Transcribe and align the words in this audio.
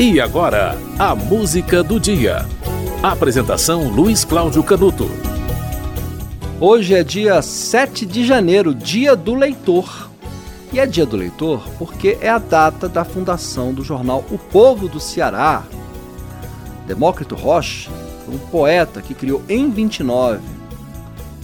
E 0.00 0.20
agora, 0.20 0.78
a 0.96 1.12
música 1.12 1.82
do 1.82 1.98
dia. 1.98 2.46
Apresentação 3.02 3.88
Luiz 3.88 4.24
Cláudio 4.24 4.62
Canuto. 4.62 5.10
Hoje 6.60 6.94
é 6.94 7.02
dia 7.02 7.42
7 7.42 8.06
de 8.06 8.24
janeiro, 8.24 8.72
dia 8.72 9.16
do 9.16 9.34
leitor. 9.34 10.08
E 10.72 10.78
é 10.78 10.86
dia 10.86 11.04
do 11.04 11.16
leitor 11.16 11.68
porque 11.80 12.16
é 12.20 12.28
a 12.28 12.38
data 12.38 12.88
da 12.88 13.04
fundação 13.04 13.74
do 13.74 13.82
jornal 13.82 14.24
O 14.30 14.38
Povo 14.38 14.88
do 14.88 15.00
Ceará. 15.00 15.64
Demócrito 16.86 17.34
Rocha, 17.34 17.90
um 18.28 18.38
poeta 18.38 19.02
que 19.02 19.14
criou 19.14 19.42
em 19.48 19.68
29, 19.68 20.38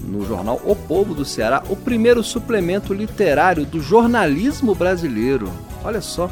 no 0.06 0.24
jornal 0.24 0.60
O 0.64 0.76
Povo 0.76 1.12
do 1.12 1.24
Ceará, 1.24 1.60
o 1.68 1.74
primeiro 1.74 2.22
suplemento 2.22 2.94
literário 2.94 3.66
do 3.66 3.80
jornalismo 3.80 4.76
brasileiro. 4.76 5.50
Olha 5.82 6.00
só, 6.00 6.30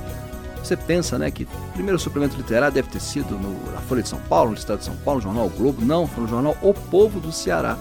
você 0.62 0.76
pensa, 0.76 1.18
né, 1.18 1.30
que 1.30 1.44
o 1.44 1.72
primeiro 1.72 1.98
suplemento 1.98 2.36
literário 2.36 2.74
deve 2.74 2.88
ter 2.88 3.00
sido 3.00 3.34
no, 3.36 3.72
na 3.72 3.80
Folha 3.80 4.02
de 4.02 4.08
São 4.08 4.20
Paulo, 4.20 4.50
no 4.50 4.56
Estado 4.56 4.78
de 4.78 4.84
São 4.84 4.96
Paulo, 4.96 5.20
no 5.20 5.24
Jornal 5.24 5.46
o 5.46 5.50
Globo. 5.50 5.84
Não, 5.84 6.06
foi 6.06 6.22
no 6.22 6.28
jornal 6.28 6.56
O 6.62 6.72
Povo 6.72 7.20
do 7.20 7.32
Ceará. 7.32 7.76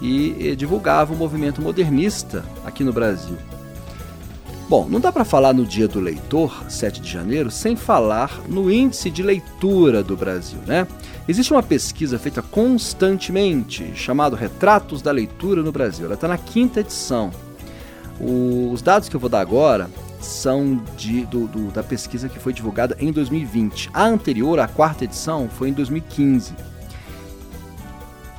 E, 0.00 0.48
e 0.48 0.56
divulgava 0.56 1.14
o 1.14 1.16
movimento 1.16 1.62
modernista 1.62 2.44
aqui 2.64 2.84
no 2.84 2.92
Brasil. 2.92 3.36
Bom, 4.68 4.86
não 4.88 4.98
dá 4.98 5.12
para 5.12 5.24
falar 5.24 5.52
no 5.52 5.64
Dia 5.64 5.86
do 5.86 6.00
Leitor, 6.00 6.64
7 6.68 7.00
de 7.00 7.10
janeiro, 7.10 7.50
sem 7.50 7.76
falar 7.76 8.40
no 8.48 8.70
índice 8.70 9.10
de 9.10 9.22
leitura 9.22 10.02
do 10.02 10.16
Brasil, 10.16 10.58
né? 10.66 10.86
Existe 11.28 11.52
uma 11.52 11.62
pesquisa 11.62 12.18
feita 12.18 12.42
constantemente, 12.42 13.92
chamado 13.94 14.34
Retratos 14.34 15.02
da 15.02 15.12
Leitura 15.12 15.62
no 15.62 15.70
Brasil. 15.70 16.06
Ela 16.06 16.14
está 16.14 16.28
na 16.28 16.38
quinta 16.38 16.80
edição. 16.80 17.30
Os 18.20 18.80
dados 18.80 19.08
que 19.08 19.16
eu 19.16 19.20
vou 19.20 19.28
dar 19.28 19.40
agora 19.40 19.90
são 20.24 20.82
de, 20.96 21.24
do, 21.26 21.46
do, 21.46 21.70
da 21.70 21.82
pesquisa 21.82 22.28
que 22.28 22.38
foi 22.38 22.52
divulgada 22.52 22.96
em 22.98 23.12
2020. 23.12 23.90
A 23.92 24.04
anterior, 24.04 24.58
a 24.58 24.66
quarta 24.66 25.04
edição, 25.04 25.48
foi 25.48 25.68
em 25.68 25.72
2015. 25.72 26.54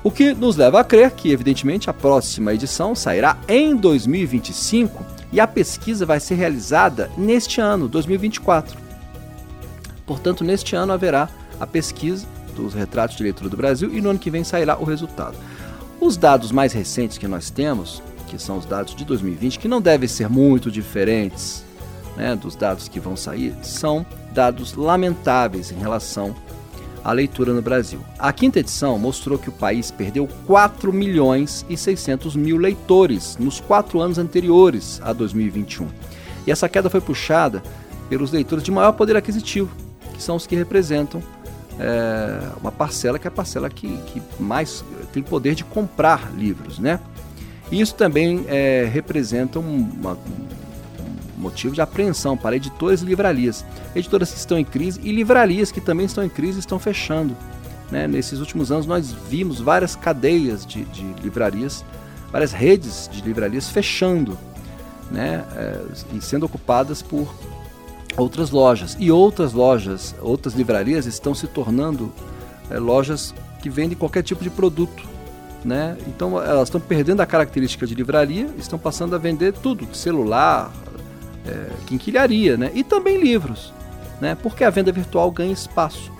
O 0.04 0.12
que 0.12 0.36
nos 0.36 0.56
leva 0.56 0.80
a 0.80 0.84
crer 0.84 1.10
que, 1.12 1.32
evidentemente, 1.32 1.90
a 1.90 1.94
próxima 1.94 2.54
edição 2.54 2.94
sairá 2.94 3.38
em 3.48 3.76
2025 3.76 5.04
e 5.32 5.40
a 5.40 5.48
pesquisa 5.48 6.06
vai 6.06 6.20
ser 6.20 6.36
realizada 6.36 7.10
neste 7.18 7.60
ano, 7.60 7.88
2024. 7.88 8.78
Portanto, 10.06 10.44
neste 10.44 10.76
ano 10.76 10.94
haverá 10.94 11.28
a 11.60 11.66
pesquisa 11.66 12.28
dos 12.56 12.76
retratos 12.76 13.18
de 13.18 13.24
leitura 13.24 13.50
do 13.50 13.58
Brasil 13.58 13.92
e 13.92 14.00
no 14.00 14.12
ano 14.12 14.20
que 14.20 14.30
vem 14.30 14.44
sairá 14.44 14.78
o 14.78 14.84
resultado. 14.84 15.36
Os 16.00 16.16
dados 16.18 16.52
mais 16.52 16.72
recentes 16.72 17.18
que 17.18 17.28
nós 17.28 17.50
temos, 17.50 18.04
que 18.28 18.38
são 18.38 18.60
os 18.60 18.66
dados 18.66 18.94
de 18.94 19.04
2020, 19.04 19.58
que 19.58 19.68
não 19.68 19.82
devem 19.82 20.08
ser 20.08 20.30
muito 20.30 20.70
diferentes 20.70 21.65
né, 22.16 22.36
dos 22.36 22.56
dados 22.56 22.88
que 22.88 23.00
vão 23.00 23.16
sair 23.16 23.54
são 23.62 24.06
dados 24.34 24.74
lamentáveis 24.74 25.72
em 25.72 25.78
relação 25.78 26.36
à 27.04 27.12
leitura 27.12 27.54
no 27.54 27.62
Brasil. 27.62 28.00
A 28.18 28.34
quinta 28.34 28.60
edição 28.60 28.98
mostrou 28.98 29.38
que 29.38 29.50
o 29.50 29.52
país 29.52 29.92
perdeu 29.92 30.28
4 30.46 30.92
milhões 30.92 31.66
e 31.70 31.78
600 31.78 32.36
mil 32.36 32.58
leitores 32.58 33.38
nos 33.38 33.60
quatro 33.60 34.00
anos 34.00 34.18
anteriores 34.18 35.00
a 35.04 35.14
2021. 35.14 35.88
E 36.48 36.52
essa 36.52 36.70
queda 36.70 36.90
foi 36.90 37.02
puxada 37.02 37.62
pelos 38.10 38.32
leitores 38.32 38.64
de 38.64 38.72
maior 38.72 38.92
poder 38.94 39.16
aquisitivo, 39.16 39.70
que 40.14 40.22
são 40.22 40.36
os 40.36 40.46
que 40.46 40.56
representam 40.56 41.22
é, 41.80 42.40
uma 42.62 42.72
parcela 42.72 43.20
que 43.20 43.28
é 43.28 43.30
a 43.30 43.32
parcela 43.32 43.70
que, 43.70 43.98
que 44.08 44.22
mais 44.40 44.84
tem 45.12 45.22
poder 45.22 45.56
de 45.56 45.64
comprar 45.64 46.32
livros, 46.36 46.80
né? 46.80 47.00
Isso 47.72 47.96
também 47.96 48.46
é, 48.48 48.88
representa 48.92 49.60
uma, 49.60 50.18
motivo 51.38 51.74
de 51.74 51.82
apreensão 51.82 52.38
para 52.38 52.56
editores 52.56 53.02
e 53.02 53.06
livrarias. 53.06 53.66
Editoras 53.96 54.32
que 54.32 54.38
estão 54.38 54.58
em 54.58 54.66
crise 54.66 55.00
e 55.04 55.12
livrarias 55.12 55.72
que 55.72 55.82
também 55.82 56.06
estão 56.06 56.24
em 56.24 56.30
crise 56.30 56.60
estão 56.60 56.80
fechando. 56.80 57.36
Né? 57.92 58.08
Nesses 58.08 58.40
últimos 58.40 58.72
anos 58.72 58.86
nós 58.86 59.12
vimos 59.12 59.60
várias 59.60 59.96
cadeias 59.96 60.66
de, 60.66 60.86
de 60.86 61.04
livrarias, 61.22 61.86
várias 62.32 62.52
redes 62.52 63.10
de 63.12 63.22
livrarias 63.22 63.70
fechando 63.70 64.38
né? 65.10 65.44
É, 65.56 65.82
e 66.14 66.22
sendo 66.22 66.46
ocupadas 66.46 67.02
por 67.02 67.34
outras 68.18 68.50
lojas. 68.50 68.96
E 69.00 69.12
outras 69.12 69.54
lojas, 69.54 70.16
outras 70.22 70.54
livrarias 70.54 71.06
estão 71.06 71.34
se 71.34 71.48
tornando 71.48 72.12
é, 72.70 72.80
lojas 72.80 73.34
que 73.62 73.70
vendem 73.70 73.98
qualquer 73.98 74.24
tipo 74.24 74.44
de 74.44 74.50
produto. 74.50 75.04
Né? 75.64 75.98
Então 76.08 76.40
elas 76.40 76.68
estão 76.68 76.80
perdendo 76.80 77.22
a 77.22 77.26
característica 77.26 77.88
de 77.88 77.96
livraria, 77.96 78.48
estão 78.58 78.78
passando 78.78 79.16
a 79.16 79.18
vender 79.18 79.52
tudo, 79.52 79.88
celular, 79.96 80.72
é, 81.48 81.70
quinquilharia, 81.86 82.58
né? 82.58 82.72
E 82.74 82.84
também 82.84 83.20
livros, 83.20 83.74
né? 84.20 84.36
Porque 84.42 84.64
a 84.64 84.70
venda 84.70 84.92
virtual 84.92 85.32
ganha 85.32 85.52
espaço. 85.52 86.16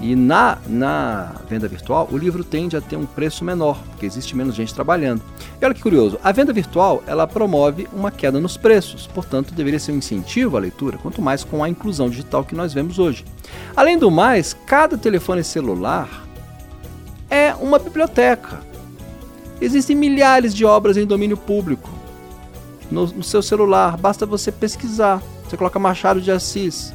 E 0.00 0.16
na, 0.16 0.58
na 0.66 1.34
venda 1.48 1.68
virtual, 1.68 2.08
o 2.10 2.18
livro 2.18 2.42
tende 2.42 2.76
a 2.76 2.80
ter 2.80 2.96
um 2.96 3.06
preço 3.06 3.44
menor, 3.44 3.80
porque 3.90 4.04
existe 4.04 4.36
menos 4.36 4.54
gente 4.54 4.74
trabalhando. 4.74 5.22
E 5.60 5.64
olha 5.64 5.72
que 5.72 5.80
curioso, 5.80 6.18
a 6.22 6.32
venda 6.32 6.52
virtual 6.52 7.02
ela 7.06 7.26
promove 7.26 7.86
uma 7.92 8.10
queda 8.10 8.40
nos 8.40 8.56
preços, 8.56 9.06
portanto 9.06 9.54
deveria 9.54 9.78
ser 9.78 9.92
um 9.92 9.98
incentivo 9.98 10.56
à 10.56 10.60
leitura, 10.60 10.98
quanto 10.98 11.22
mais 11.22 11.44
com 11.44 11.62
a 11.62 11.68
inclusão 11.68 12.10
digital 12.10 12.44
que 12.44 12.56
nós 12.56 12.74
vemos 12.74 12.98
hoje. 12.98 13.24
Além 13.76 13.96
do 13.96 14.10
mais, 14.10 14.52
cada 14.66 14.98
telefone 14.98 15.44
celular 15.44 16.26
é 17.30 17.54
uma 17.54 17.78
biblioteca. 17.78 18.60
Existem 19.60 19.94
milhares 19.94 20.52
de 20.52 20.64
obras 20.64 20.96
em 20.96 21.06
domínio 21.06 21.36
público 21.36 21.93
no, 22.90 23.06
no 23.06 23.22
seu 23.22 23.42
celular. 23.42 23.96
Basta 23.96 24.26
você 24.26 24.50
pesquisar. 24.52 25.22
Você 25.44 25.56
coloca 25.56 25.78
Machado 25.78 26.20
de 26.20 26.30
Assis, 26.30 26.92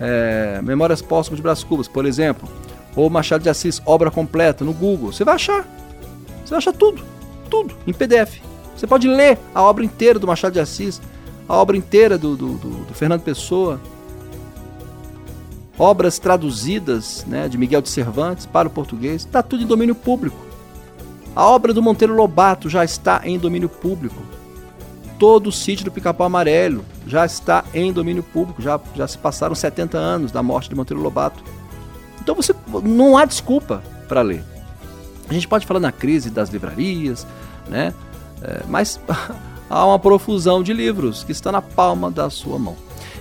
é, 0.00 0.60
Memórias 0.62 1.02
Póstumas 1.02 1.38
de 1.38 1.42
Brás 1.42 1.62
Cubas, 1.62 1.88
por 1.88 2.06
exemplo, 2.06 2.48
ou 2.94 3.10
Machado 3.10 3.42
de 3.42 3.50
Assis, 3.50 3.80
obra 3.84 4.10
completa 4.10 4.64
no 4.64 4.72
Google. 4.72 5.12
Você 5.12 5.24
vai 5.24 5.34
achar. 5.34 5.66
Você 6.44 6.50
vai 6.50 6.58
achar 6.58 6.72
tudo, 6.72 7.02
tudo 7.50 7.74
em 7.86 7.92
PDF. 7.92 8.40
Você 8.74 8.86
pode 8.86 9.08
ler 9.08 9.38
a 9.54 9.62
obra 9.62 9.84
inteira 9.84 10.18
do 10.18 10.26
Machado 10.26 10.52
de 10.52 10.60
Assis, 10.60 11.00
a 11.48 11.54
obra 11.54 11.76
inteira 11.76 12.18
do, 12.18 12.36
do, 12.36 12.54
do, 12.54 12.84
do 12.84 12.94
Fernando 12.94 13.22
Pessoa, 13.22 13.80
obras 15.78 16.18
traduzidas 16.18 17.24
né, 17.26 17.48
de 17.48 17.58
Miguel 17.58 17.82
de 17.82 17.88
Cervantes 17.88 18.46
para 18.46 18.68
o 18.68 18.70
português, 18.70 19.22
está 19.22 19.42
tudo 19.42 19.62
em 19.62 19.66
domínio 19.66 19.94
público. 19.94 20.36
A 21.34 21.46
obra 21.46 21.74
do 21.74 21.82
Monteiro 21.82 22.14
Lobato 22.14 22.68
já 22.68 22.84
está 22.84 23.20
em 23.24 23.38
domínio 23.38 23.68
público 23.68 24.22
todo 25.18 25.48
o 25.48 25.52
sítio 25.52 25.84
do 25.84 25.90
Pica-Pau 25.90 26.26
Amarelo 26.26 26.84
já 27.06 27.24
está 27.24 27.64
em 27.74 27.92
domínio 27.92 28.22
público, 28.22 28.60
já, 28.60 28.80
já 28.94 29.06
se 29.06 29.18
passaram 29.18 29.54
70 29.54 29.96
anos 29.96 30.32
da 30.32 30.42
morte 30.42 30.68
de 30.68 30.74
Monteiro 30.74 31.02
Lobato. 31.02 31.42
Então 32.20 32.34
você 32.34 32.54
não 32.82 33.16
há 33.16 33.24
desculpa 33.24 33.82
para 34.08 34.22
ler. 34.22 34.44
A 35.28 35.34
gente 35.34 35.48
pode 35.48 35.66
falar 35.66 35.80
na 35.80 35.92
crise 35.92 36.30
das 36.30 36.50
livrarias, 36.50 37.26
né? 37.68 37.92
É, 38.42 38.62
mas 38.68 39.00
há 39.68 39.86
uma 39.86 39.98
profusão 39.98 40.62
de 40.62 40.72
livros 40.72 41.24
que 41.24 41.32
está 41.32 41.50
na 41.50 41.62
palma 41.62 42.10
da 42.10 42.30
sua 42.30 42.58
mão. 42.58 42.76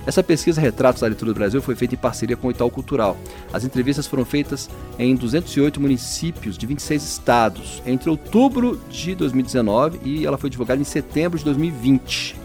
Essa 0.05 0.21
pesquisa 0.21 0.61
Retratos 0.61 1.01
da 1.01 1.07
Leitura 1.07 1.33
do 1.33 1.37
Brasil 1.37 1.61
foi 1.61 1.75
feita 1.75 1.95
em 1.95 1.97
parceria 1.97 2.37
com 2.37 2.47
o 2.47 2.51
Itaú 2.51 2.69
Cultural. 2.69 3.17
As 3.51 3.63
entrevistas 3.63 4.05
foram 4.05 4.23
feitas 4.23 4.69
em 4.99 5.15
208 5.15 5.81
municípios 5.81 6.57
de 6.57 6.65
26 6.67 7.03
estados 7.03 7.81
entre 7.85 8.09
outubro 8.09 8.79
de 8.89 9.15
2019 9.15 9.99
e 10.03 10.25
ela 10.25 10.37
foi 10.37 10.49
divulgada 10.49 10.79
em 10.79 10.85
setembro 10.85 11.39
de 11.39 11.45
2020. 11.45 12.35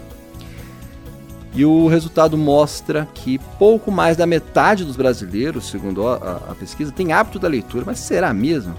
E 1.53 1.65
o 1.65 1.87
resultado 1.87 2.37
mostra 2.37 3.07
que 3.13 3.37
pouco 3.59 3.91
mais 3.91 4.15
da 4.15 4.25
metade 4.25 4.85
dos 4.85 4.95
brasileiros, 4.95 5.69
segundo 5.69 6.07
a, 6.07 6.41
a, 6.49 6.55
pesquisa, 6.55 6.91
tem 6.91 7.11
hábito 7.11 7.37
da 7.37 7.47
leitura. 7.47 7.83
Mas 7.85 7.99
será 7.99 8.33
mesmo? 8.33 8.73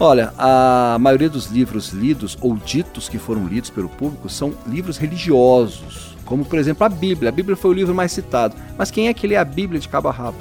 Olha, 0.00 0.32
a 0.38 0.96
maioria 0.98 1.28
dos 1.28 1.46
livros 1.46 1.90
lidos 1.90 2.36
ou 2.40 2.56
ditos 2.56 3.08
que 3.08 3.18
foram 3.18 3.46
lidos 3.46 3.70
pelo 3.70 3.88
público 3.90 4.28
são 4.28 4.54
livros 4.66 4.96
religiosos, 4.96 6.15
como 6.26 6.44
por 6.44 6.58
exemplo 6.58 6.84
a 6.84 6.88
Bíblia. 6.90 7.30
A 7.30 7.32
Bíblia 7.32 7.56
foi 7.56 7.70
o 7.70 7.74
livro 7.74 7.94
mais 7.94 8.12
citado. 8.12 8.54
Mas 8.76 8.90
quem 8.90 9.08
é 9.08 9.14
que 9.14 9.26
lê 9.26 9.36
a 9.36 9.44
Bíblia 9.44 9.80
de 9.80 9.88
cabo 9.88 10.08
a 10.08 10.12
rabo? 10.12 10.36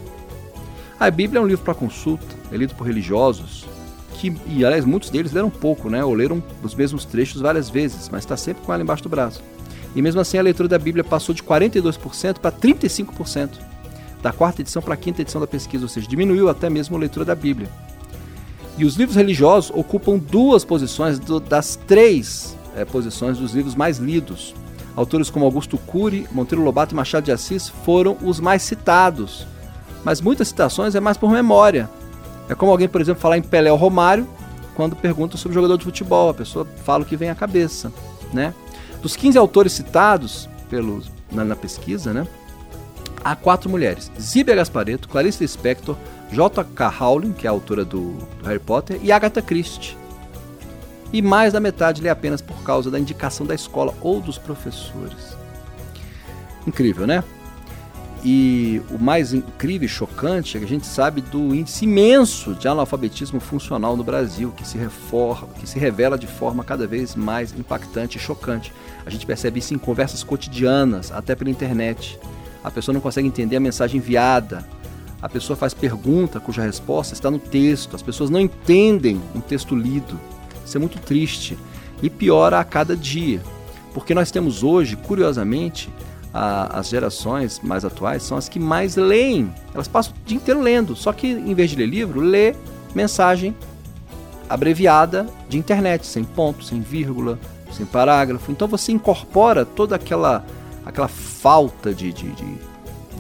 A 1.00 1.10
Bíblia 1.10 1.40
é 1.40 1.42
um 1.42 1.48
livro 1.48 1.64
para 1.64 1.74
consulta, 1.74 2.26
é 2.52 2.58
lido 2.58 2.74
por 2.76 2.86
religiosos, 2.88 3.66
que, 4.16 4.34
e 4.48 4.66
aliás, 4.66 4.86
muitos 4.86 5.10
deles 5.10 5.32
leram 5.32 5.50
pouco, 5.50 5.90
né? 5.90 6.04
Ou 6.04 6.14
leram 6.14 6.42
os 6.64 6.74
mesmos 6.74 7.06
trechos 7.06 7.42
várias 7.42 7.70
vezes, 7.70 8.10
mas 8.10 8.24
está 8.24 8.36
sempre 8.36 8.64
com 8.66 8.74
ela 8.74 8.82
embaixo 8.82 9.04
do 9.04 9.10
braço. 9.10 9.42
E 9.96 10.02
mesmo 10.02 10.20
assim 10.20 10.38
a 10.38 10.42
leitura 10.42 10.68
da 10.68 10.80
Bíblia 10.80 11.04
passou 11.04 11.34
de 11.34 11.44
42% 11.44 12.40
para 12.40 12.52
35%, 12.52 13.52
da 14.22 14.32
quarta 14.32 14.62
edição 14.62 14.82
para 14.82 14.94
a 14.94 14.98
quinta 14.98 15.22
edição 15.22 15.40
da 15.40 15.48
pesquisa, 15.48 15.86
ou 15.86 15.90
seja, 15.90 16.08
diminuiu 16.08 16.50
até 16.50 16.70
mesmo 16.70 16.96
a 16.96 17.00
leitura 17.00 17.26
da 17.26 17.36
Bíblia. 17.36 17.70
E 18.78 18.84
os 18.84 18.96
livros 18.96 19.16
religiosos 19.16 19.72
ocupam 19.74 20.18
duas 20.18 20.66
posições 20.66 21.18
do, 21.18 21.40
das 21.40 21.78
três 21.88 22.58
é, 22.76 22.84
posições 22.84 23.38
dos 23.38 23.54
livros 23.54 23.76
mais 23.76 23.98
lidos. 23.98 24.54
Autores 24.96 25.30
como 25.30 25.46
Augusto 25.46 25.78
Cury, 25.78 26.28
Monteiro 26.32 26.64
Lobato 26.64 26.94
e 26.94 26.96
Machado 26.96 27.26
de 27.26 27.32
Assis 27.32 27.68
foram 27.68 28.18
os 28.22 28.40
mais 28.40 28.62
citados. 28.62 29.46
Mas 30.04 30.22
muitas 30.22 30.48
citações 30.48 30.96
é 30.96 31.00
mais 31.00 31.18
por 31.18 31.30
memória. 31.30 31.90
É 32.48 32.56
como 32.56 32.72
alguém, 32.72 32.88
por 32.88 33.02
exemplo, 33.02 33.22
falar 33.22 33.38
em 33.38 33.42
Pelé 33.42 33.72
ou 33.72 33.78
Romário 33.78 34.28
quando 34.76 34.96
pergunta 34.96 35.38
sobre 35.38 35.56
jogador 35.56 35.78
de 35.78 35.84
futebol. 35.84 36.30
A 36.30 36.34
pessoa 36.34 36.66
fala 36.84 37.04
o 37.04 37.06
que 37.06 37.18
vem 37.18 37.30
à 37.30 37.36
cabeça. 37.36 37.92
Né? 38.32 38.54
Dos 39.02 39.16
15 39.16 39.38
autores 39.38 39.74
citados 39.74 40.48
pelos, 40.70 41.12
na, 41.32 41.44
na 41.44 41.56
pesquisa, 41.56 42.14
né? 42.14 42.28
há 43.26 43.36
quatro 43.36 43.68
mulheres: 43.68 44.12
Zíbia 44.22 44.56
Gasparetto, 44.56 45.10
Clarice 45.10 45.42
Lispector, 45.42 45.98
J.K. 46.32 46.88
Rowling, 46.88 47.34
que 47.34 47.48
é 47.48 47.50
a 47.50 47.52
autora 47.52 47.84
do, 47.84 48.14
do 48.14 48.46
Harry 48.46 48.60
Potter, 48.60 49.00
e 49.02 49.12
Agatha 49.12 49.42
Christie. 49.42 49.98
E 51.14 51.22
mais 51.22 51.54
da 51.54 51.60
metade 51.60 52.02
lê 52.02 52.10
apenas 52.10 52.42
por 52.42 52.62
causa 52.64 52.92
da 52.92 53.00
indicação 53.00 53.46
da 53.46 53.56
escola 53.56 53.94
ou 54.02 54.20
dos 54.20 54.38
professores. 54.38 55.36
Incrível, 56.68 57.06
né? 57.06 57.24
E 58.28 58.82
o 58.90 58.98
mais 58.98 59.36
incrível 59.36 59.86
e 59.86 59.88
chocante 59.88 60.58
é 60.58 60.60
que 60.60 60.66
a 60.66 60.68
gente 60.68 60.88
sabe 60.88 61.22
do 61.22 61.54
índice 61.54 61.86
imenso 61.86 62.56
de 62.56 62.68
analfabetismo 62.68 63.40
funcional 63.40 63.96
no 63.96 64.04
Brasil, 64.04 64.52
que 64.52 64.68
se, 64.68 64.80
reforma, 64.80 65.48
que 65.60 65.70
se 65.70 65.78
revela 65.78 66.18
de 66.18 66.26
forma 66.26 66.64
cada 66.64 66.88
vez 66.88 67.14
mais 67.14 67.54
impactante 67.54 68.18
e 68.18 68.20
chocante. 68.20 68.74
A 69.06 69.12
gente 69.12 69.28
percebe 69.28 69.60
isso 69.60 69.76
em 69.76 69.78
conversas 69.78 70.24
cotidianas, 70.24 71.12
até 71.12 71.36
pela 71.36 71.52
internet. 71.52 72.18
A 72.64 72.72
pessoa 72.72 72.94
não 72.94 73.00
consegue 73.00 73.28
entender 73.28 73.58
a 73.58 73.60
mensagem 73.60 74.00
enviada. 74.00 74.68
A 75.22 75.30
pessoa 75.30 75.56
faz 75.56 75.76
pergunta 75.76 76.40
cuja 76.40 76.64
resposta 76.64 77.14
está 77.14 77.30
no 77.30 77.38
texto. 77.38 77.96
As 77.96 78.02
pessoas 78.02 78.32
não 78.32 78.40
entendem 78.40 79.22
um 79.36 79.40
texto 79.40 79.76
lido. 79.76 80.20
Isso 80.66 80.78
é 80.78 80.80
muito 80.80 81.00
triste. 81.00 81.58
E 82.02 82.10
piora 82.10 82.60
a 82.60 82.64
cada 82.64 82.96
dia. 82.96 83.42
Porque 83.94 84.14
nós 84.14 84.32
temos 84.32 84.64
hoje, 84.64 84.96
curiosamente, 84.96 85.90
a, 86.34 86.80
as 86.80 86.90
gerações 86.90 87.62
mais 87.64 87.86
atuais 87.86 88.24
são 88.24 88.38
as 88.38 88.50
que 88.50 88.60
mais 88.60 88.98
leem. 88.98 89.54
Elas 89.74 89.88
passam 89.88 90.14
o 90.14 90.28
dia 90.28 90.36
inteiro 90.36 90.62
lendo, 90.62 90.96
só 90.96 91.14
que 91.14 91.28
em 91.28 91.54
vez 91.54 91.70
de 91.70 91.78
ler 91.78 91.86
livro, 91.86 92.20
lê 92.20 92.54
mensagem 92.94 93.56
abreviada 94.50 95.26
de 95.48 95.58
internet, 95.58 96.06
sem 96.06 96.26
ponto, 96.26 96.64
sem 96.64 96.82
vírgula, 96.82 97.40
sem 97.72 97.86
parágrafo. 97.86 98.52
Então 98.52 98.68
você 98.68 98.92
incorpora 98.92 99.66
toda 99.66 99.96
aquela, 99.96 100.46
aquela 100.86 101.08
falta 101.08 101.94
de, 101.94 102.12
de, 102.12 102.30
de, 102.32 102.58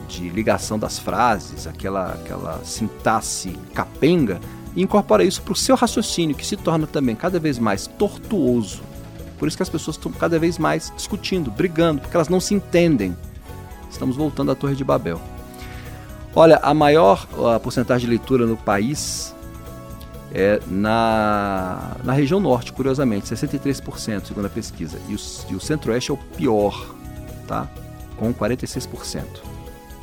de 0.10 0.30
ligação 0.30 0.78
das 0.78 1.00
frases, 1.00 1.68
aquela, 1.68 2.14
aquela 2.14 2.60
sintaxe 2.66 3.58
capenga, 3.74 4.42
e 4.76 4.82
incorpora 4.82 5.24
isso 5.24 5.42
para 5.42 5.54
o 5.54 5.56
seu 5.56 5.76
raciocínio, 5.76 6.36
que 6.36 6.46
se 6.46 6.58
torna 6.58 6.86
também 6.86 7.16
cada 7.16 7.40
vez 7.40 7.58
mais 7.58 7.88
tortuoso 7.88 8.82
por 9.38 9.48
isso 9.48 9.58
que 9.58 9.64
as 9.64 9.70
pessoas 9.70 9.98
estão 9.98 10.12
cada 10.12 10.40
vez 10.40 10.58
mais 10.58 10.92
discutindo, 10.96 11.52
brigando, 11.52 12.02
porque 12.02 12.16
elas 12.16 12.30
não 12.30 12.40
se 12.40 12.54
entendem. 12.54 13.16
Estamos 13.90 14.16
voltando 14.16 14.52
à 14.52 14.56
Torre 14.56 14.76
de 14.76 14.84
Babel. 14.84 15.20
Olha, 16.36 16.58
a 16.62 16.74
maior 16.74 17.28
a 17.54 17.60
porcentagem 17.60 18.06
de 18.06 18.16
leitura 18.16 18.46
no 18.46 18.58
país 18.58 19.34
é 20.34 20.60
na, 20.68 21.96
na 22.04 22.14
região 22.14 22.40
norte, 22.40 22.74
curiosamente, 22.74 23.34
63%, 23.34 24.26
segundo 24.26 24.46
a 24.46 24.50
pesquisa. 24.50 24.98
E 25.08 25.16
o, 25.16 25.18
e 25.52 25.56
o 25.56 25.60
centro-oeste 25.60 26.12
é 26.12 26.14
o 26.14 26.18
pior, 26.18 26.94
tá? 27.48 27.70
Com 28.18 28.34
46%. 28.34 29.24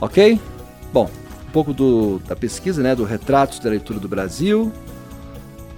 Ok? 0.00 0.40
Bom, 0.92 1.10
pouco 1.52 1.72
do, 1.72 2.18
da 2.26 2.34
pesquisa, 2.34 2.82
né? 2.82 2.94
Do 2.94 3.04
retratos 3.04 3.58
da 3.58 3.70
leitura 3.70 4.00
do 4.00 4.08
Brasil, 4.08 4.72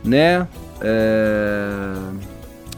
né? 0.04 0.46
É 0.80 1.94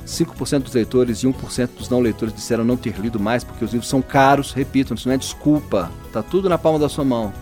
5% 0.07 0.63
dos 0.63 0.73
leitores 0.73 1.19
e 1.23 1.27
1% 1.27 1.71
dos 1.77 1.89
não 1.89 2.01
leitores 2.01 2.33
disseram 2.33 2.65
não 2.65 2.77
ter 2.77 2.95
lido 2.99 3.19
mais 3.19 3.43
porque 3.43 3.65
os 3.65 3.73
livros 3.73 3.89
são 3.89 4.01
caros. 4.01 4.53
Repito, 4.53 4.95
isso 4.95 5.09
não 5.09 5.15
é 5.15 5.19
desculpa. 5.19 5.91
Tá 6.13 6.23
tudo 6.23 6.49
na 6.49 6.57
palma 6.57 6.79
da 6.79 6.89
sua 6.89 7.05
mão. 7.05 7.33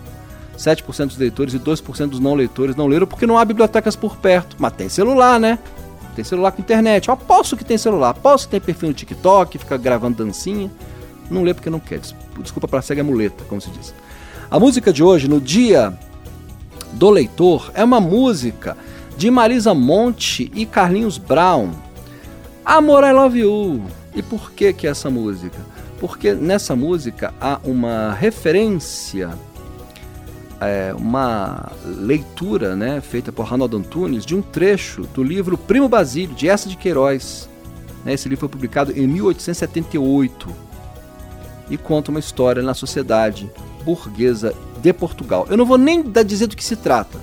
7% 0.57 1.07
dos 1.07 1.17
leitores 1.17 1.53
e 1.53 1.59
2% 1.59 2.07
dos 2.07 2.19
não 2.19 2.33
leitores 2.33 2.75
não 2.75 2.87
leram 2.87 3.05
porque 3.05 3.27
não 3.27 3.37
há 3.37 3.45
bibliotecas 3.45 3.95
por 3.95 4.17
perto. 4.17 4.55
Mas 4.59 4.73
tem 4.73 4.89
celular, 4.89 5.39
né? 5.39 5.59
Tem 6.15 6.25
celular 6.25 6.51
com 6.51 6.61
internet. 6.61 7.07
Eu 7.07 7.13
aposto 7.13 7.55
que 7.55 7.63
tem 7.63 7.77
celular. 7.77 8.09
Aposto 8.09 8.45
que 8.45 8.51
tem 8.51 8.61
perfil 8.61 8.89
no 8.89 8.95
TikTok, 8.95 9.57
fica 9.57 9.77
gravando 9.77 10.23
dancinha. 10.23 10.71
Não 11.29 11.43
lê 11.43 11.53
porque 11.53 11.69
não 11.69 11.79
quer. 11.79 11.99
Desculpa 12.39 12.67
para 12.67 12.81
cega 12.81 13.03
muleta, 13.03 13.43
como 13.47 13.61
se 13.61 13.69
diz. 13.69 13.93
A 14.55 14.59
música 14.59 14.93
de 14.93 15.03
hoje, 15.03 15.27
no 15.27 15.41
dia 15.41 15.93
do 16.93 17.09
leitor, 17.09 17.71
é 17.73 17.83
uma 17.83 17.99
música 17.99 18.77
de 19.17 19.29
Marisa 19.29 19.73
Monte 19.73 20.49
e 20.55 20.65
Carlinhos 20.65 21.17
Brown. 21.17 21.71
Amor, 22.63 23.03
I 23.03 23.11
Love 23.11 23.39
You. 23.39 23.83
E 24.15 24.21
por 24.21 24.53
que 24.53 24.71
que 24.71 24.87
é 24.87 24.91
essa 24.91 25.09
música? 25.09 25.57
Porque 25.99 26.31
nessa 26.31 26.73
música 26.73 27.33
há 27.41 27.59
uma 27.65 28.13
referência, 28.13 29.37
é, 30.61 30.95
uma 30.97 31.69
leitura 31.83 32.77
né, 32.77 33.01
feita 33.01 33.33
por 33.33 33.45
Ronaldo 33.45 33.75
Antunes 33.75 34.25
de 34.25 34.35
um 34.35 34.41
trecho 34.41 35.01
do 35.13 35.21
livro 35.21 35.57
Primo 35.57 35.89
Basílio, 35.89 36.33
de 36.33 36.47
Essa 36.47 36.69
de 36.69 36.77
Queiroz. 36.77 37.49
Né, 38.05 38.13
esse 38.13 38.29
livro 38.29 38.39
foi 38.39 38.49
publicado 38.49 38.93
em 38.93 39.05
1878 39.05 40.47
e 41.69 41.75
conta 41.75 42.09
uma 42.09 42.21
história 42.21 42.63
na 42.63 42.73
sociedade 42.73 43.51
burguesa 43.85 44.55
de 44.81 44.91
Portugal. 44.91 45.45
Eu 45.49 45.55
não 45.55 45.65
vou 45.65 45.77
nem 45.77 46.03
dizer 46.25 46.47
do 46.47 46.55
que 46.55 46.63
se 46.63 46.75
trata. 46.75 47.19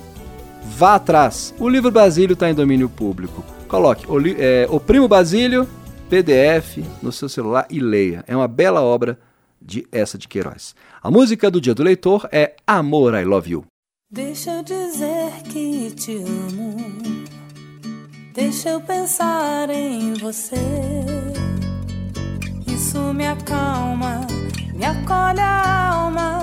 Vá 0.63 0.95
atrás. 0.95 1.53
O 1.59 1.67
livro 1.67 1.91
Basílio 1.91 2.33
está 2.33 2.49
em 2.49 2.55
domínio 2.55 2.89
público. 2.89 3.43
Coloque 3.67 4.09
o, 4.09 4.17
é, 4.39 4.65
o 4.69 4.79
Primo 4.79 5.07
Basílio, 5.07 5.67
PDF, 6.09 6.77
no 7.01 7.11
seu 7.11 7.27
celular 7.27 7.67
e 7.69 7.79
leia. 7.79 8.23
É 8.27 8.35
uma 8.35 8.47
bela 8.47 8.81
obra 8.81 9.19
de 9.61 9.85
essa 9.91 10.17
de 10.17 10.27
Queiroz. 10.27 10.75
A 11.01 11.11
música 11.11 11.51
do 11.51 11.61
Dia 11.61 11.73
do 11.73 11.83
Leitor 11.83 12.27
é 12.31 12.55
Amor, 12.65 13.13
I 13.13 13.25
Love 13.25 13.51
You. 13.51 13.65
Deixa 14.11 14.51
eu 14.51 14.63
dizer 14.63 15.31
que 15.51 15.91
te 15.91 16.17
amo. 16.17 16.77
Deixa 18.33 18.69
eu 18.69 18.81
pensar 18.81 19.69
em 19.69 20.13
você. 20.13 20.55
Isso 22.67 23.13
me 23.13 23.25
acalma, 23.25 24.21
me 24.73 24.85
acolhe 24.85 25.39
a 25.39 25.93
alma. 25.93 26.42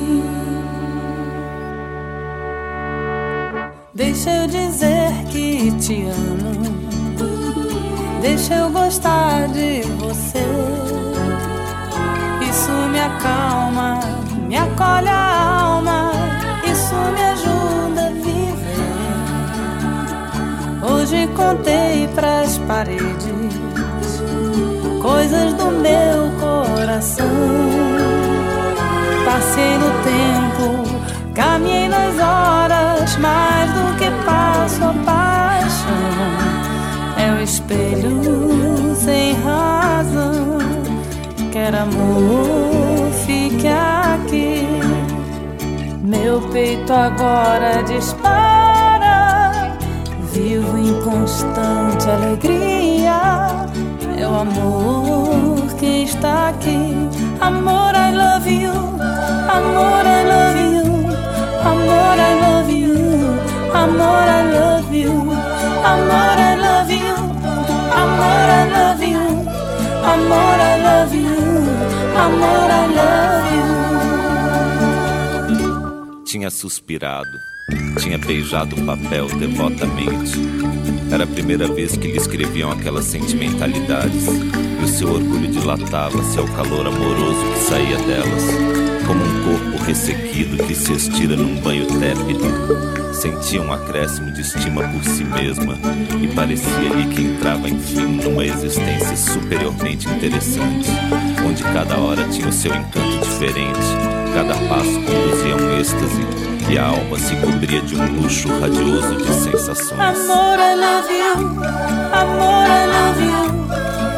Deixa 4.03 4.31
eu 4.31 4.47
dizer 4.47 5.13
que 5.29 5.71
te 5.73 6.05
amo. 6.07 6.75
Deixa 8.19 8.55
eu 8.55 8.71
gostar 8.71 9.47
de 9.49 9.83
você. 9.99 10.43
Isso 12.49 12.71
me 12.91 12.99
acalma, 12.99 13.99
me 14.47 14.57
acolhe 14.57 15.07
a 15.07 15.61
alma. 15.61 16.13
Isso 16.65 16.95
me 17.13 17.21
ajuda 17.21 18.07
a 18.07 18.09
viver. 18.09 18.81
Hoje 20.91 21.27
contei 21.35 22.07
pras 22.15 22.57
paredes 22.67 23.21
coisas 24.99 25.53
do 25.53 25.65
meu 25.67 26.31
coração. 26.39 27.27
Passei 29.25 29.77
no 29.77 29.91
tempo 30.01 30.91
Caminhei 31.33 31.87
nas 31.87 32.15
horas, 32.19 32.90
mais 33.21 33.71
do 33.71 33.95
que 33.97 34.09
passo 34.25 34.83
a 34.83 34.93
paixão. 35.05 36.61
É 37.17 37.31
o 37.31 37.43
espelho 37.43 38.95
sem 38.95 39.33
razão. 39.35 40.57
Quer 41.51 41.75
amor, 41.75 43.11
fique 43.25 43.67
aqui. 43.67 44.67
Meu 46.03 46.41
peito 46.51 46.91
agora 46.91 47.83
dispara. 47.83 49.77
Vivo 50.33 50.77
em 50.77 51.01
constante 51.01 52.09
alegria. 52.09 53.67
É 54.17 54.27
o 54.27 54.35
amor 54.35 55.73
que 55.77 56.03
está 56.03 56.49
aqui. 56.49 56.95
Amor, 57.39 57.93
I 57.95 58.11
love 58.15 58.49
you. 58.49 58.71
Amor, 58.71 60.05
I 60.05 60.23
love 60.31 60.59
you. 60.75 60.81
Amor, 61.63 62.17
I 62.17 62.33
love 62.33 62.35
you. 62.35 62.40
Amor, 68.01 68.47
I 68.49 68.65
love 68.67 69.03
you. 69.03 69.25
Amor, 70.03 70.57
I 70.59 70.75
love 70.81 71.13
you. 71.13 71.37
Amor, 72.17 72.69
I 72.71 72.87
love 72.97 73.47
you. 75.53 76.23
Tinha 76.25 76.49
suspirado, 76.49 77.29
tinha 77.99 78.17
beijado 78.17 78.75
o 78.75 78.85
papel 78.85 79.27
devotamente. 79.37 80.39
Era 81.11 81.25
a 81.25 81.27
primeira 81.27 81.67
vez 81.67 81.95
que 81.95 82.07
lhe 82.07 82.17
escreviam 82.17 82.71
aquelas 82.71 83.05
sentimentalidades, 83.05 84.25
e 84.27 84.83
o 84.83 84.87
seu 84.87 85.13
orgulho 85.13 85.51
dilatava-se 85.51 86.39
ao 86.39 86.47
calor 86.47 86.87
amoroso 86.87 87.43
que 87.53 87.59
saía 87.59 87.97
delas 87.97 88.80
como 89.05 89.23
um 89.23 89.43
corpo 89.43 89.83
ressequido 89.83 90.63
que 90.65 90.75
se 90.75 90.93
estira 90.93 91.35
num 91.35 91.59
banho 91.61 91.85
tépido. 91.85 93.13
Sentia 93.13 93.61
um 93.61 93.71
acréscimo 93.71 94.31
de 94.31 94.41
estima 94.41 94.87
por 94.87 95.03
si 95.03 95.23
mesma 95.23 95.77
e 96.21 96.27
parecia-lhe 96.27 97.07
que 97.13 97.21
entrava 97.21 97.69
enfim 97.69 98.21
numa 98.23 98.45
existência 98.45 99.15
superiormente 99.15 100.07
interessante, 100.07 100.89
onde 101.45 101.63
cada 101.63 101.97
hora 101.99 102.27
tinha 102.29 102.47
o 102.47 102.53
seu 102.53 102.73
encanto 102.73 103.19
diferente, 103.21 103.79
cada 104.33 104.55
passo 104.67 104.93
conduzia 105.01 105.55
um 105.55 105.79
êxtase 105.79 106.51
e 106.69 106.77
a 106.77 106.87
alma 106.87 107.19
se 107.19 107.35
cobria 107.35 107.81
de 107.81 107.95
um 107.95 108.21
luxo 108.21 108.47
radioso 108.59 109.15
de 109.17 109.33
sensações. 109.33 109.99
Amor, 109.99 110.57
I 110.57 110.75
love 110.75 111.11
you. 111.11 111.61
Amor, 112.13 112.67
I 112.67 112.85
love 112.87 113.21
you. 113.21 113.51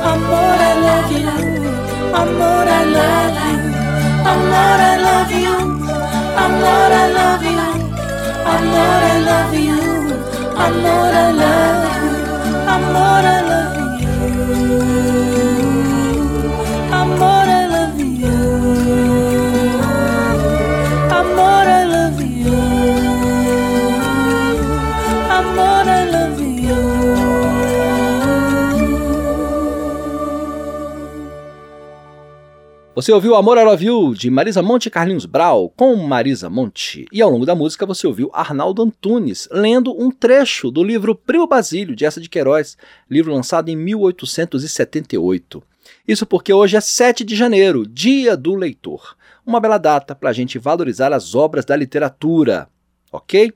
Amor, 0.04 0.60
I 0.60 0.74
love 0.80 1.12
you. 1.14 1.54
Amor, 2.14 2.68
I 2.68 2.86
love 2.86 3.68
you. 3.68 3.73
Amor, 4.32 4.80
I 4.92 4.98
love 5.08 5.32
you. 5.32 5.56
Amor, 6.44 6.92
I 7.02 7.06
love 7.20 7.44
you. 7.44 7.66
Amor, 8.54 9.02
I 9.12 9.16
love 9.30 9.54
you. 9.54 9.82
Amor, 10.66 11.14
I 11.24 11.32
love 11.42 11.86
you. 11.96 12.12
Amor, 12.76 13.24
I 13.36 13.42
love 13.52 13.78
you. 14.02 15.73
Você 33.04 33.12
ouviu 33.12 33.36
Amor 33.36 33.58
I 33.58 33.66
Love 33.66 33.86
You, 33.86 34.16
de 34.16 34.30
Marisa 34.30 34.62
Monte 34.62 34.86
e 34.86 34.90
Carlinhos 34.90 35.26
Brau, 35.26 35.68
com 35.76 35.94
Marisa 35.98 36.50
Monte. 36.50 37.06
E 37.12 37.22
ao 37.22 37.30
longo 37.30 37.46
da 37.46 37.54
música 37.54 37.86
você 37.86 38.08
ouviu 38.08 38.32
Arnaldo 38.32 38.82
Antunes 38.82 39.46
lendo 39.52 39.94
um 40.02 40.10
trecho 40.10 40.72
do 40.72 40.82
livro 40.82 41.14
Primo 41.14 41.46
Basílio, 41.46 41.98
de 41.98 42.06
Essa 42.06 42.22
de 42.22 42.30
Queiroz, 42.30 42.78
livro 43.10 43.34
lançado 43.34 43.68
em 43.68 43.76
1878. 43.76 45.62
Isso 46.08 46.26
porque 46.26 46.54
hoje 46.54 46.78
é 46.78 46.80
7 46.80 47.26
de 47.26 47.36
janeiro, 47.36 47.86
dia 47.86 48.38
do 48.38 48.56
leitor. 48.56 49.18
Uma 49.46 49.60
bela 49.60 49.78
data 49.78 50.16
para 50.16 50.30
a 50.30 50.34
gente 50.34 50.58
valorizar 50.58 51.12
as 51.12 51.36
obras 51.36 51.66
da 51.66 51.76
literatura, 51.76 52.70
ok? 53.12 53.52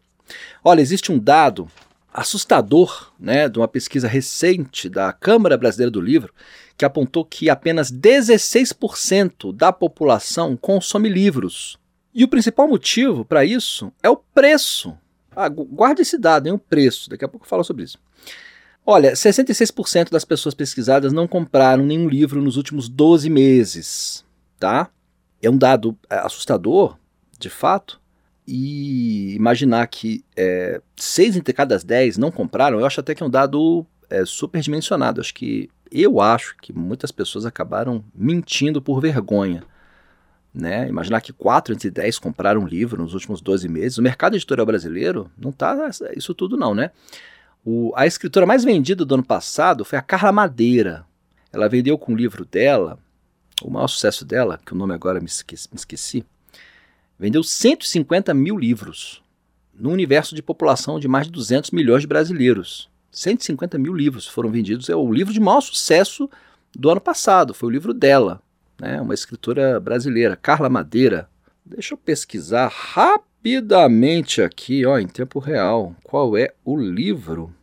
Olha, 0.62 0.82
existe 0.82 1.10
um 1.10 1.18
dado 1.18 1.70
assustador, 2.18 3.12
né, 3.20 3.48
de 3.48 3.60
uma 3.60 3.68
pesquisa 3.68 4.08
recente 4.08 4.90
da 4.90 5.14
Câmara 5.14 5.56
Brasileira 5.56 5.92
do 5.92 6.02
Livro, 6.02 6.34
que 6.76 6.84
apontou 6.84 7.24
que 7.24 7.48
apenas 7.50 7.92
16% 7.92 9.54
da 9.54 9.72
população 9.72 10.58
consome 10.58 11.10
livros. 11.10 11.78
E 12.14 12.24
o 12.24 12.28
principal 12.28 12.68
motivo 12.68 13.24
para 13.24 13.46
isso 13.46 13.94
é 14.02 14.10
o 14.10 14.16
preço. 14.18 14.98
Ah, 15.36 15.48
gu- 15.48 15.66
guarde 15.66 16.02
esse 16.02 16.18
dado, 16.18 16.48
hein, 16.48 16.54
o 16.54 16.58
preço. 16.60 17.08
Daqui 17.10 17.24
a 17.24 17.28
pouco 17.28 17.46
eu 17.46 17.50
falo 17.50 17.64
sobre 17.64 17.84
isso. 17.84 18.00
Olha, 18.84 19.14
66% 19.16 20.10
das 20.10 20.26
pessoas 20.26 20.56
pesquisadas 20.56 21.14
não 21.14 21.28
compraram 21.28 21.86
nenhum 21.86 22.08
livro 22.10 22.42
nos 22.42 22.58
últimos 22.58 22.90
12 22.90 23.30
meses, 23.30 24.26
tá? 24.60 24.90
É 25.42 25.50
um 25.50 25.58
dado 25.58 25.96
é, 26.10 26.18
assustador, 26.18 26.98
de 27.38 27.50
fato, 27.50 28.02
e 28.48 29.36
imaginar 29.36 29.86
que 29.88 30.24
é, 30.36 30.82
6 30.96 31.36
entre 31.36 31.54
cada 31.54 31.78
10 31.78 32.18
não 32.18 32.32
compraram, 32.32 32.80
eu 32.80 32.86
acho 32.86 33.02
até 33.02 33.14
que 33.14 33.22
é 33.22 33.26
um 33.26 33.30
dado 33.30 33.86
é, 34.10 34.24
superdimensionado. 34.24 35.20
Acho 35.20 35.34
que 35.34 35.70
eu 35.92 36.22
acho 36.22 36.56
que 36.62 36.72
muitas 36.72 37.12
pessoas 37.12 37.46
acabaram 37.46 38.04
mentindo 38.16 38.82
por 38.82 39.02
vergonha. 39.02 39.64
Né? 40.54 40.88
Imaginar 40.88 41.22
que 41.22 41.34
4 41.34 41.74
entre 41.74 41.92
10 41.92 42.20
compraram 42.20 42.62
um 42.62 42.68
livro 42.68 43.04
nos 43.04 43.14
últimos 43.14 43.42
12 43.42 43.68
meses. 43.68 43.98
O 43.98 44.02
mercado 44.02 44.36
editorial 44.36 44.66
brasileiro 44.66 45.30
não 45.38 45.52
tá 45.52 45.90
isso 46.16 46.34
tudo 46.34 46.56
não, 46.58 46.74
né? 46.74 46.92
O, 47.66 47.92
a 47.96 48.08
escritora 48.08 48.46
mais 48.46 48.64
vendida 48.64 49.04
do 49.04 49.14
ano 49.14 49.24
passado 49.24 49.84
foi 49.84 50.00
a 50.00 50.02
Carla 50.02 50.32
Madeira. 50.32 51.06
Ela 51.52 51.68
vendeu 51.68 51.98
com 51.98 52.14
o 52.14 52.16
livro 52.16 52.46
dela, 52.46 52.98
o 53.62 53.70
maior 53.70 53.88
sucesso 53.88 54.24
dela, 54.24 54.60
que 54.66 54.74
o 54.74 54.76
nome 54.76 54.94
agora 54.94 55.20
me 55.20 55.26
esqueci, 55.26 55.68
me 55.72 55.78
esqueci 55.78 56.26
vendeu 57.20 57.44
150 57.44 58.34
mil 58.34 58.58
livros 58.58 59.24
no 59.74 59.92
universo 59.92 60.36
de 60.36 60.42
população 60.42 61.00
de 61.00 61.08
mais 61.08 61.28
de 61.28 61.34
200 61.34 61.72
milhões 61.72 62.02
de 62.02 62.08
brasileiros. 62.08 62.90
150 63.12 63.78
mil 63.78 63.94
livros 63.94 64.28
foram 64.28 64.50
vendidos. 64.50 64.90
É 64.90 64.96
o 64.96 65.12
livro 65.12 65.34
de 65.34 65.40
maior 65.40 65.62
sucesso 65.62 66.30
do 66.76 66.90
ano 66.90 67.02
passado. 67.02 67.54
Foi 67.54 67.70
o 67.70 67.72
livro 67.72 67.94
dela, 67.94 68.42
né? 68.80 69.00
uma 69.02 69.14
escritora 69.14 69.80
brasileira, 69.80 70.36
Carla 70.36 70.70
Madeira. 70.70 71.30
Deixa 71.66 71.94
eu 71.94 71.98
pesquisar 71.98 72.68
rapidamente 72.68 74.42
aqui, 74.42 74.86
ó, 74.86 74.98
em 74.98 75.08
tempo 75.08 75.40
real, 75.40 75.96
qual 76.04 76.38
é 76.38 76.54
o 76.64 76.78
livro 76.78 77.54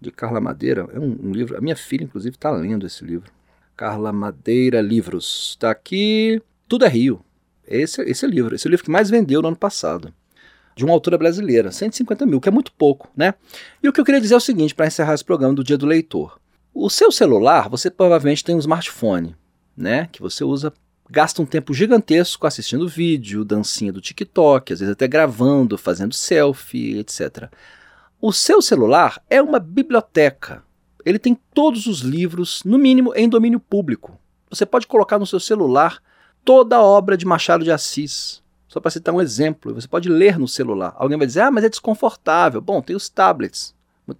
de 0.00 0.10
Carla 0.10 0.40
Madeira. 0.40 0.88
É 0.92 0.98
um, 0.98 1.18
um 1.24 1.32
livro. 1.32 1.56
A 1.56 1.60
minha 1.60 1.76
filha, 1.76 2.04
inclusive, 2.04 2.36
está 2.36 2.50
lendo 2.50 2.86
esse 2.86 3.04
livro. 3.04 3.30
Carla 3.76 4.12
Madeira 4.12 4.80
Livros. 4.80 5.50
Está 5.50 5.70
aqui. 5.70 6.42
Tudo 6.66 6.84
é 6.84 6.88
Rio. 6.88 7.24
Esse, 7.68 8.00
esse 8.02 8.24
é 8.24 8.28
o 8.28 8.30
livro. 8.30 8.54
Esse 8.54 8.66
é 8.66 8.68
o 8.68 8.70
livro 8.70 8.84
que 8.84 8.90
mais 8.90 9.10
vendeu 9.10 9.42
no 9.42 9.48
ano 9.48 9.56
passado. 9.56 10.12
De 10.74 10.84
uma 10.84 10.94
autora 10.94 11.18
brasileira. 11.18 11.70
150 11.70 12.24
mil, 12.26 12.40
que 12.40 12.48
é 12.48 12.52
muito 12.52 12.72
pouco, 12.72 13.10
né? 13.16 13.34
E 13.82 13.88
o 13.88 13.92
que 13.92 14.00
eu 14.00 14.04
queria 14.04 14.20
dizer 14.20 14.34
é 14.34 14.36
o 14.36 14.40
seguinte, 14.40 14.74
para 14.74 14.86
encerrar 14.86 15.14
esse 15.14 15.24
programa 15.24 15.54
do 15.54 15.64
Dia 15.64 15.76
do 15.76 15.86
Leitor. 15.86 16.38
O 16.72 16.88
seu 16.88 17.10
celular, 17.10 17.68
você 17.68 17.90
provavelmente 17.90 18.44
tem 18.44 18.54
um 18.54 18.60
smartphone, 18.60 19.34
né? 19.76 20.08
Que 20.12 20.20
você 20.20 20.44
usa, 20.44 20.72
gasta 21.10 21.42
um 21.42 21.46
tempo 21.46 21.74
gigantesco 21.74 22.46
assistindo 22.46 22.88
vídeo, 22.88 23.44
dancinha 23.44 23.92
do 23.92 24.00
TikTok, 24.00 24.72
às 24.72 24.80
vezes 24.80 24.92
até 24.92 25.08
gravando, 25.08 25.76
fazendo 25.76 26.14
selfie, 26.14 26.98
etc. 26.98 27.50
O 28.20 28.32
seu 28.32 28.60
celular 28.60 29.22
é 29.28 29.40
uma 29.40 29.58
biblioteca. 29.58 30.62
Ele 31.04 31.18
tem 31.18 31.38
todos 31.54 31.86
os 31.86 32.00
livros, 32.00 32.62
no 32.64 32.78
mínimo 32.78 33.14
em 33.14 33.28
domínio 33.28 33.60
público. 33.60 34.18
Você 34.50 34.66
pode 34.66 34.86
colocar 34.86 35.18
no 35.18 35.26
seu 35.26 35.40
celular 35.40 36.00
toda 36.48 36.76
a 36.76 36.82
obra 36.82 37.14
de 37.14 37.26
Machado 37.26 37.62
de 37.62 37.70
Assis. 37.70 38.42
Só 38.68 38.80
para 38.80 38.90
citar 38.90 39.14
um 39.14 39.20
exemplo, 39.20 39.74
você 39.74 39.86
pode 39.86 40.08
ler 40.08 40.38
no 40.38 40.48
celular. 40.48 40.94
Alguém 40.96 41.18
vai 41.18 41.26
dizer, 41.26 41.42
ah, 41.42 41.50
mas 41.50 41.62
é 41.62 41.68
desconfortável. 41.68 42.58
Bom, 42.58 42.80
tem 42.80 42.96
os 42.96 43.06
tablets. 43.10 43.74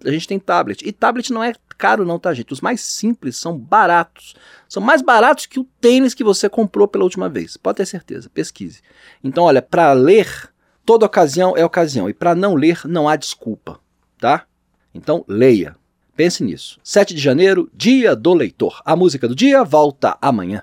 A 0.05 0.11
gente 0.11 0.27
tem 0.27 0.37
tablet. 0.37 0.87
E 0.87 0.91
tablet 0.91 1.33
não 1.33 1.43
é 1.43 1.53
caro, 1.75 2.05
não, 2.05 2.19
tá, 2.19 2.31
gente? 2.31 2.53
Os 2.53 2.61
mais 2.61 2.81
simples 2.81 3.35
são 3.35 3.57
baratos. 3.57 4.35
São 4.67 4.79
mais 4.79 5.01
baratos 5.01 5.47
que 5.47 5.59
o 5.59 5.63
tênis 5.81 6.13
que 6.13 6.23
você 6.23 6.47
comprou 6.47 6.87
pela 6.87 7.03
última 7.03 7.27
vez. 7.27 7.57
Pode 7.57 7.77
ter 7.77 7.87
certeza, 7.87 8.29
pesquise. 8.29 8.81
Então, 9.23 9.45
olha, 9.45 9.63
para 9.63 9.91
ler, 9.93 10.53
toda 10.85 11.07
ocasião 11.07 11.57
é 11.57 11.65
ocasião. 11.65 12.07
E 12.07 12.13
para 12.13 12.35
não 12.35 12.53
ler, 12.53 12.81
não 12.85 13.09
há 13.09 13.15
desculpa, 13.15 13.79
tá? 14.19 14.45
Então, 14.93 15.25
leia. 15.27 15.75
Pense 16.15 16.43
nisso. 16.43 16.79
7 16.83 17.15
de 17.15 17.19
janeiro, 17.19 17.71
dia 17.73 18.15
do 18.15 18.35
leitor. 18.35 18.83
A 18.85 18.95
música 18.95 19.27
do 19.27 19.33
dia 19.33 19.63
volta 19.63 20.15
amanhã. 20.21 20.61